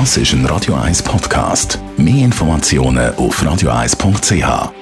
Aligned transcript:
Das 0.00 0.16
ist 0.16 0.32
ein 0.32 0.44
Radio 0.46 0.74
1 0.74 1.04
Podcast. 1.04 1.78
Mehr 1.96 2.24
Informationen 2.24 3.14
auf 3.14 3.40
radio1.ch. 3.40 4.72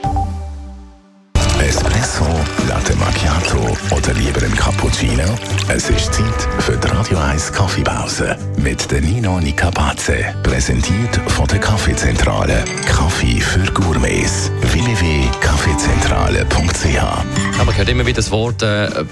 Espresso, 1.61 2.25
Latte 2.67 2.97
Macchiato 2.97 3.77
oder 3.95 4.15
lieber 4.15 4.43
ein 4.43 4.57
Cappuccino? 4.57 5.25
Es 5.69 5.91
ist 5.91 6.15
Zeit 6.15 6.49
für 6.61 6.79
die 6.79 6.89
Radio 6.89 7.19
1 7.19 7.53
Kaffeepause 7.53 8.39
mit 8.57 8.91
der 8.91 9.03
Nino 9.03 9.39
Nicapace. 9.39 10.33
Präsentiert 10.45 11.15
von 11.27 11.47
der 11.47 11.59
Kaffeezentrale. 11.59 12.65
Kaffee 12.87 13.39
für 13.39 13.71
Gourmets. 13.71 14.51
www.kaffeezentrale.ch 14.63 16.95
Ja, 16.95 17.23
man 17.63 17.77
hört 17.77 17.89
immer 17.91 18.07
wieder 18.07 18.17
das 18.17 18.31
Wort 18.31 18.63
äh, 18.63 18.87
äh, 18.87 19.05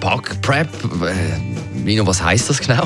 Pack 0.00 0.42
Prep. 0.42 0.66
Äh, 1.04 1.14
Nino, 1.78 2.04
was 2.04 2.20
heißt 2.20 2.50
das 2.50 2.58
genau? 2.58 2.82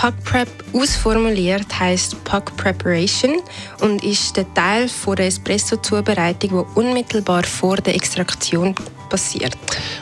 Pack 0.00 0.24
Prep 0.24 0.48
ausformuliert 0.72 1.78
heißt 1.78 2.24
Pack 2.24 2.56
Preparation 2.56 3.42
und 3.82 4.02
ist 4.02 4.34
der 4.34 4.46
Teil 4.54 4.88
von 4.88 5.16
der 5.16 5.26
Espresso-Zubereitung, 5.26 6.50
die 6.50 6.80
unmittelbar 6.80 7.42
vor 7.42 7.76
der 7.76 7.94
Extraktion 7.94 8.74
passiert. 9.10 9.58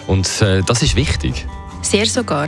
Und 0.07 0.31
äh, 0.41 0.63
das 0.63 0.85
ist 0.85 0.95
wichtig. 0.95 1.45
Sehr 1.83 2.07
sogar. 2.07 2.47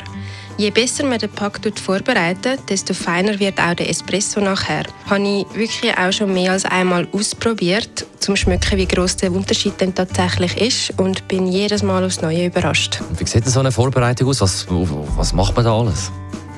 Je 0.58 0.70
besser 0.70 1.04
man 1.04 1.18
den 1.18 1.28
Pack 1.28 1.58
vorbereitet, 1.76 2.60
desto 2.68 2.94
feiner 2.94 3.36
wird 3.40 3.58
auch 3.58 3.74
der 3.74 3.90
Espresso 3.90 4.38
nachher. 4.38 4.84
Habe 5.06 5.20
ich 5.20 5.46
wirklich 5.52 5.98
auch 5.98 6.12
schon 6.12 6.32
mehr 6.32 6.52
als 6.52 6.64
einmal 6.64 7.08
ausprobiert, 7.10 8.06
zum 8.20 8.36
Schmecken, 8.36 8.78
wie 8.78 8.86
groß 8.86 9.16
der 9.16 9.32
Unterschied 9.32 9.80
denn 9.80 9.92
tatsächlich 9.92 10.56
ist 10.56 11.00
und 11.00 11.26
bin 11.26 11.48
jedes 11.48 11.82
Mal 11.82 12.04
aufs 12.04 12.20
Neue 12.20 12.46
überrascht. 12.46 13.00
Wie 13.18 13.26
sieht 13.26 13.44
denn 13.44 13.50
so 13.50 13.58
eine 13.58 13.72
Vorbereitung 13.72 14.28
aus? 14.28 14.40
Was, 14.40 14.68
was 14.68 15.32
macht 15.32 15.56
man 15.56 15.64
da 15.64 15.76
alles? 15.76 16.12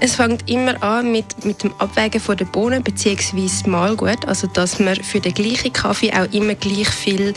Es 0.05 0.17
fängt 0.17 0.51
immer 0.51 0.83
an 0.83 1.13
mit, 1.13 1.45
mit 1.45 1.63
dem 1.63 1.73
Abwägen 1.79 2.21
von 2.21 2.37
der 2.37 2.45
Bohnen 2.47 2.83
bzw. 2.83 3.71
Mahlgut, 3.71 4.27
also 4.27 4.49
dass 4.49 4.81
man 4.81 4.97
für 4.97 5.21
den 5.21 5.33
gleichen 5.33 5.73
Kaffee 5.73 6.13
auch 6.13 6.27
immer 6.33 6.57
gleich 6.57 6.89
viel 6.89 7.33